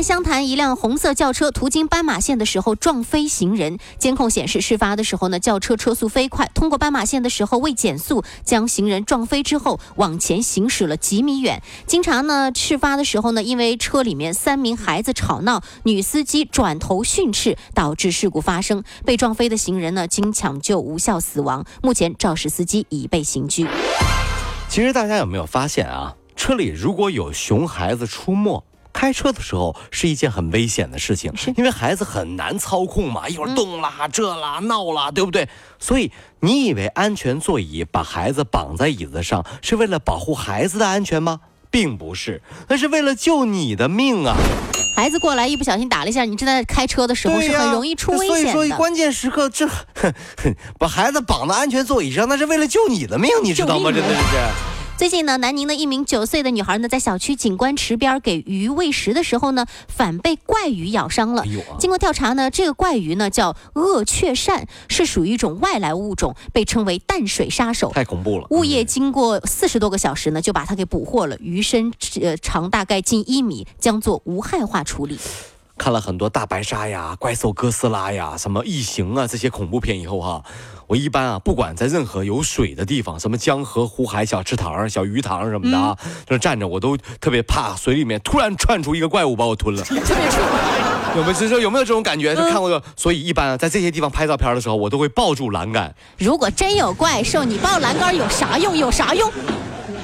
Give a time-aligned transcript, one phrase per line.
[0.00, 3.76] 南湘潭一辆红色轿车途经斑马线的时候撞飞行人。
[3.98, 11.62] 监控显示，事发的时候呢，轿车车速飞快，通过斑马线的时候未减速，将行人撞飞之后往前行驶了几米远。
[11.86, 18.82] 经查呢，事发的时候呢，因为车里面三名孩子吵闹，女司机转头训斥，导致事故发生。
[19.04, 21.66] 被撞飞的行人呢，经抢救无效死亡。
[21.82, 23.66] 目前肇事司机已被刑拘。
[24.70, 26.16] 其实大家有没有发现啊？
[26.34, 28.64] 车里如果有熊孩子出没。
[28.92, 35.48] 开车的时候是一件很危险的事情，因为孩子很难操控嘛，一会儿动啦、这啦、闹啦，对不对？
[35.78, 41.40] 所以你以为安全座椅把孩子绑在椅子上是为了保护孩子的安全吗？
[41.70, 44.34] 并不是，那是为了救你的命啊！
[44.96, 48.52] 孩子过来一不小心打了一下，你正在开车的时候是很容易出危险的。
[48.52, 49.68] 所以说关键时刻这
[50.78, 53.92] 把孩子绑到安全座椅上，那是为了救你的命，你知道吗？
[53.92, 54.69] 真的是。
[55.00, 61.42] 最近呢，南宁的一名九岁的女孩呢，在小区景观池边给鱼喂食的时候呢，反被怪鱼咬伤了。
[61.78, 67.90] 经过调查呢，这个怪鱼呢叫鳄雀鳝，是属于一种外来物种，被称为淡水杀手。
[67.94, 68.46] 太恐怖了！
[68.50, 71.34] 物业经过四十多个小时呢，就把它给捕获了。
[71.40, 71.90] 鱼身
[72.20, 75.18] 呃长大概近一米，将做无害化处理。
[75.80, 80.44] 看了很多大白鲨呀、怪兽哥斯拉呀、什么异形啊这些恐怖片以后哈，
[80.86, 85.96] 我一般啊不管在任何有水的地方，什么江河湖海、小池塘、小鱼塘什么的啊，
[86.28, 89.82] 就站着我都特别怕水里面突然窜出一个怪物把我吞了。
[91.16, 91.48] 有没有？
[91.48, 92.34] 说有没有这种感觉？
[92.36, 95.94] 就看过，所以一般啊在这些地方拍照片的时候，我都会抱住栏杆。
[96.18, 98.76] 如果真有怪兽，你抱栏杆有啥用？
[98.76, 99.32] 有啥用？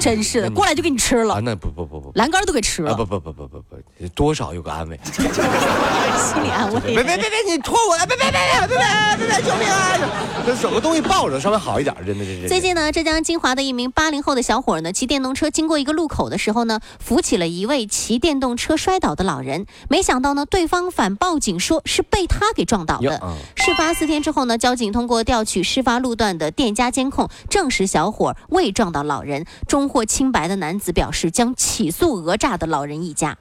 [0.00, 1.34] 真是的，过来就给你吃了。
[1.34, 2.94] 啊那不不不不，栏杆都给吃了。
[2.94, 3.59] 不不不不不不，
[4.08, 6.80] 多少有个安慰， 心理安慰。
[6.80, 7.96] 别别别别，你拖我！
[8.06, 8.78] 别别别别别
[9.16, 9.98] 别别，救命啊！
[10.46, 12.48] 这找个东西抱着稍微好一点，真的是。
[12.48, 19.66] 最近呢，浙江金华的一名八零后的小伙呢，骑电动车经过一个路口的时候呢，扶起了一位骑电动车摔倒的老人。
[19.88, 23.20] 没想到呢，对方反报警说是被他给撞倒的。
[23.54, 29.44] 事发四天之后呢，交警通过调取事发路段的店家监控，证实小伙未撞到老人。
[29.68, 33.36] 终获清白的男子表示，将起诉讹诈的老人一家。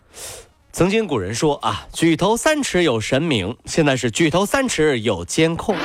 [0.79, 5.75] 曾经古人说啊，举头三尺有神明，现在是举头三尺有监控。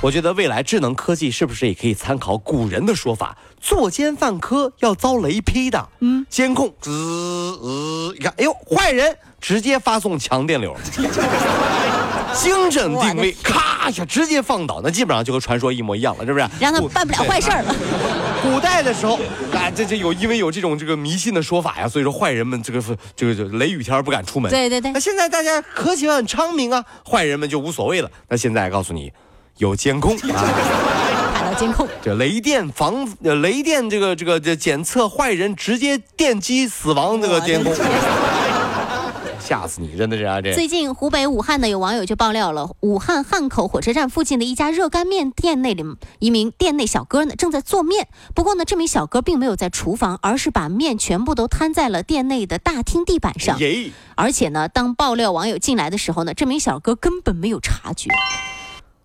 [0.00, 5.86] 我觉得未来智能科技是不是也可以参考古人的说法，作奸犯科要遭雷劈的？
[6.00, 6.90] 嗯，监控滋
[7.60, 10.74] 滋，你看，哎呦，坏人直接发送强电流。
[12.34, 16.48] 精准定位，咔一下直接放倒，那基本上就和传说一模一样了，是不是？
[16.58, 17.74] 让他办不了坏事儿了。
[18.40, 19.18] 古代的时候，
[19.68, 22.82] 啊，这这有因为有这种这个迷信的说法呀，所以说坏人们这个
[23.14, 24.50] 这个雷雨天不敢出门。
[24.50, 24.90] 对对对。
[24.92, 28.10] 那现在大家科技很昌明啊，坏人们就无所谓了。
[28.28, 29.12] 那现在告诉你，
[29.58, 30.44] 有监控啊，
[31.36, 37.74] 看到监控，这雷电防雷电这个这个这检测坏人直接电击死亡这个监控。
[39.48, 39.96] 吓死你！
[39.96, 45.82] 真的是啊，这最近湖北武汉呢，有网友就爆料了，武汉汉口火车站附近的一家热干面店内里
[46.18, 48.08] 一名店内小哥呢，正在做面。
[48.34, 53.58] 不过呢，这名小哥并没有在厨房，而是把面全部都摊在了店内的大厅地板上。
[54.16, 58.10] 而且呢，当爆料网友进来的时候呢，这名小哥根本没有察觉。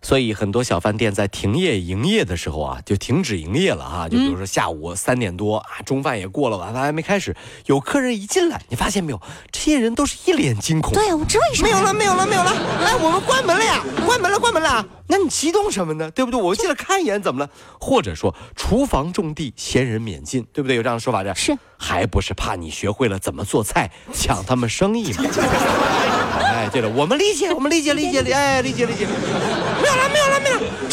[0.04, 4.08] 所以很多小饭店在停业营业的时候啊，就停止营业了哈。
[4.08, 9.22] 就比如说下午三点多啊，中饭也过了，晚饭还没开始，有客人一进来，你发现没有？
[9.52, 10.94] 这些人都是一脸惊恐。
[10.94, 11.70] 对啊，我这为什么？
[11.70, 12.52] 没有了，没有了，没有了！
[12.84, 13.82] 来，我们关门了呀！
[14.06, 14.86] 关门了，关门了！
[15.16, 16.10] 那你激动什么呢？
[16.10, 16.42] 对不对？
[16.42, 17.50] 我进来看一眼，怎么了？
[17.80, 20.76] 或者说厨房种地，闲人免进，对不对？
[20.76, 21.36] 有这样的说法的。
[21.36, 25.24] 是，还不是怕你学会了怎么做菜，抢他们生意吗？
[26.42, 29.06] 哎，对了，我们理解，我们理解，理解，理，哎，理解，理解。
[29.06, 30.43] 没有了，没有了。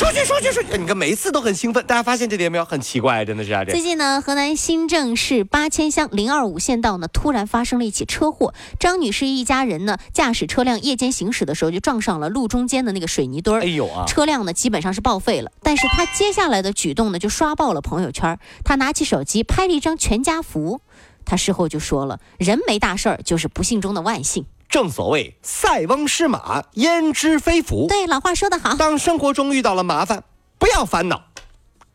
[0.01, 0.79] 出去，出去，出去！
[0.79, 2.65] 你看每一次都很兴奋，大家发现这点没有？
[2.65, 3.63] 很奇怪，真的是啊。
[3.67, 8.55] 最近呢，河南新郑市八千乡零二五县道呢，突然发生了一起车祸。
[8.79, 13.63] 张女士一家人呢，驾驶车辆夜间行驶的时候，就撞上了路中间的那个水泥墩儿。
[13.63, 14.07] 哎呦啊！
[14.07, 15.53] 车辆呢，基本上是报废了。
[15.63, 18.39] 但是她接下来的举动呢，就刷爆了朋友圈。
[18.65, 20.81] 她拿起手机拍了一张全家福。
[21.27, 27.87] 她事后就说了：“人没大事儿，就是不幸中的万幸。”正所谓“塞翁失马，焉知非福”。
[27.91, 28.77] 对，老话说得好。
[28.77, 30.23] 当生活中遇到了麻烦，
[30.59, 31.21] 不要烦恼，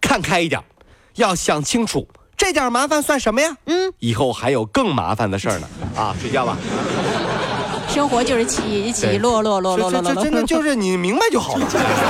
[0.01, 0.61] 看开一点，
[1.15, 2.05] 要想清楚，
[2.35, 3.55] 这点麻烦算什么呀？
[3.67, 5.69] 嗯，以后还有更麻烦的事儿呢。
[5.95, 6.57] 啊，睡觉吧。
[7.95, 11.65] 生活就是起起落落落落落落，真的就是你明白就好了。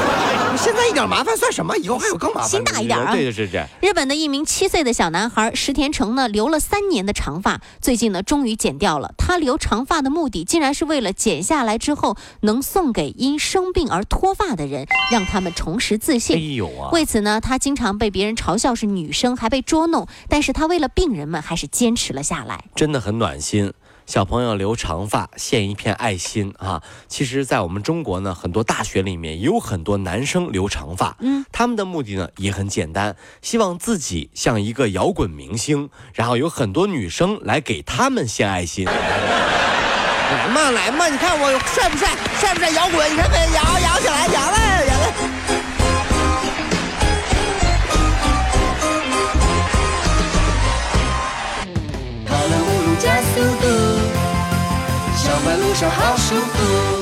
[0.58, 1.78] 现在一点麻烦算什么？
[1.78, 2.50] 以后还有更麻烦。
[2.50, 3.12] 心大一点啊！
[3.12, 3.64] 对对，是这。
[3.82, 9.14] 日本的一名七岁的小男孩石田成呢，留了三年的长发，最近呢，终于剪掉了。
[9.16, 16.36] 他留长发的目的，竟然是为了剪下来之后能送给因生病而脱发的人，让他们重拾自信。
[16.36, 16.90] 哎呦啊！
[16.94, 20.08] 为此呢，他经常被别人嘲笑是女生，还被捉弄。
[20.28, 22.64] 但是他为了病人们，还是坚持了下来。
[22.74, 23.72] 真的很暖心。
[24.06, 26.82] 小朋友留长发，献一片爱心啊！
[27.08, 38.86] 其实，在我们中国呢，很多大学里面也有很多男生留长发，嗯，他们的目的呢也很简单，希望自己像一个摇滚明星，然后有很多女生来给他们献爱心。
[38.86, 42.10] 来嘛来嘛，你看我帅不帅？
[42.40, 42.70] 帅不帅？
[42.72, 43.38] 摇滚，你看没？
[43.56, 44.85] 摇摇。
[55.84, 56.95] 好舒服。